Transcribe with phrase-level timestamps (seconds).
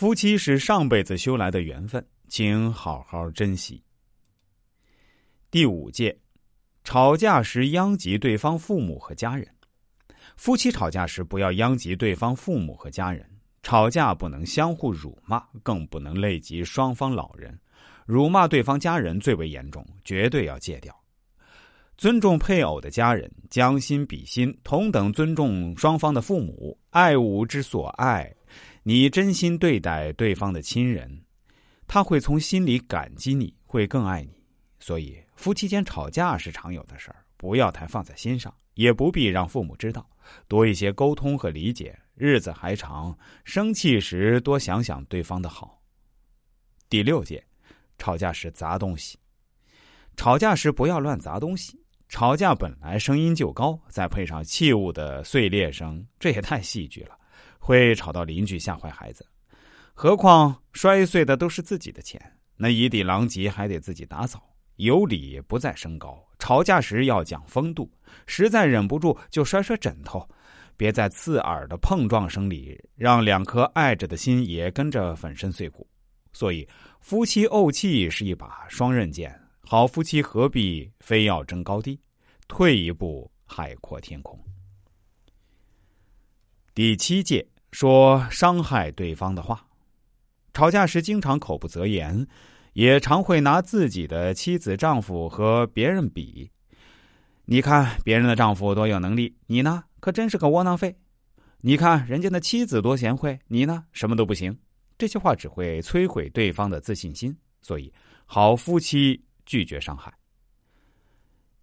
[0.00, 3.84] 夫妻是上辈子修来的缘分，请好好珍惜。
[5.50, 6.18] 第五戒，
[6.84, 9.46] 吵架时殃及对方父母和家人。
[10.38, 13.28] 夫妻吵架时，不要殃及对方父母和家人。
[13.62, 17.60] 吵架不能相互辱骂，更不能累及双方老人。
[18.06, 20.98] 辱骂对方家人最为严重，绝对要戒掉。
[21.98, 28.34] 尊重配偶的家人，将心比心，同等尊重双方的父母，爱吾之所爱。
[28.82, 31.22] 你真心对待对方的亲人，
[31.86, 34.42] 他会从心里感激你，会更爱你。
[34.78, 40.08] 所以，夫妻间吵架是常有的事儿，不要太放在心上，也不必让父母知道。
[40.48, 43.16] 多一些沟通和理解，日子还长。
[43.44, 45.82] 生气时多想想对方的好。
[46.88, 47.44] 第六戒，
[47.98, 49.18] 吵架时砸东西。
[50.16, 51.78] 吵架时不要乱砸东西。
[52.08, 57.16] 吵架本来声音就高，再配上器物的碎裂声，这也太戏剧了。
[57.60, 59.24] 会吵到邻居，吓坏孩子。
[59.94, 62.20] 何况摔碎的都是自己的钱，
[62.56, 64.42] 那一地狼藉，还得自己打扫。
[64.76, 67.88] 有理不在声高，吵架时要讲风度。
[68.26, 70.26] 实在忍不住，就摔摔枕头，
[70.74, 75.86] 别在刺耳的碰撞声里，让两颗爱着的心也跟着粉身碎骨。
[76.32, 76.66] 所以，
[77.00, 79.38] 夫妻怄气是一把双刃剑。
[79.62, 82.00] 好夫妻何必非要争高低？
[82.48, 84.42] 退一步，海阔天空。
[86.80, 89.68] 第七戒说伤害对方的话，
[90.54, 92.26] 吵架时经常口不择言，
[92.72, 96.50] 也常会拿自己的妻子、丈夫和别人比。
[97.44, 100.96] 你看别人的丈夫多有能力，你呢可真是个窝囊废。
[101.60, 104.58] 你看人家的妻子多贤惠，你呢什么都不行。
[104.96, 107.92] 这些话只会摧毁对方的自信心，所以
[108.24, 110.10] 好夫妻拒绝伤害。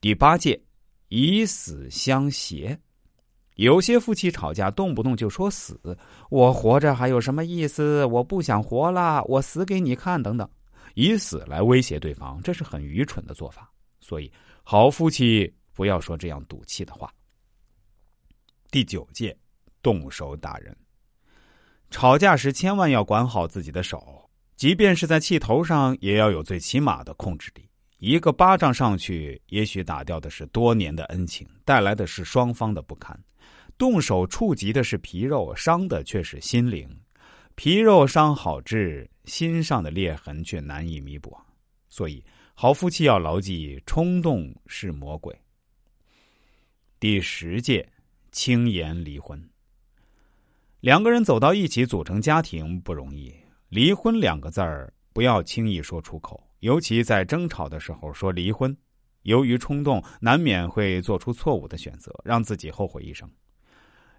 [0.00, 0.58] 第八戒
[1.08, 2.74] 以死相挟。
[3.56, 5.78] 有些夫妻吵架，动不动就说死，
[6.30, 8.04] 我活着还有什么意思？
[8.06, 10.48] 我不想活了，我死给你看，等等，
[10.94, 13.70] 以死来威胁对方，这是很愚蠢的做法。
[14.00, 17.12] 所以，好夫妻不要说这样赌气的话。
[18.70, 19.36] 第九戒，
[19.82, 20.74] 动手打人。
[21.90, 27.68] 吵架时千万要管好自己的手，即便是在气头上，也要有最起码的控制力。
[28.04, 33.16] 一个巴掌上去，也许打掉的是多年的恩情，带来的是双方的不堪。
[33.78, 36.90] 动手触及的是皮肉，伤的却是心灵。
[37.54, 41.38] 皮肉伤好治，心上的裂痕却难以弥补。
[41.88, 42.24] 所以，
[42.54, 45.40] 好夫妻要牢记：冲动是魔鬼。
[46.98, 47.88] 第十戒，
[48.32, 49.48] 轻言离婚。
[50.80, 53.32] 两个人走到一起组成家庭不容易，
[53.68, 58.74] 离婚两个字儿不要轻易说出口，尤其在争吵的时候说离婚，
[59.22, 63.28] 由于冲动，难免会做出错误的选择，让自己后悔一生。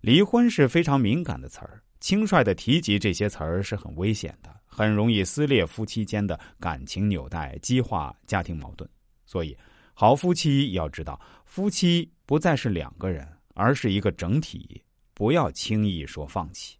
[0.00, 8.90] 离婚是非常敏感的词儿，轻率的提及这些词儿是很危险的，很容易撕裂夫妻间的感情纽带，激化家庭矛盾。
[9.24, 9.56] 所以，
[9.94, 13.24] 好夫妻要知道，夫妻不再是两个人，
[13.54, 14.82] 而是一个整体，
[15.14, 16.76] 不要轻易说放弃。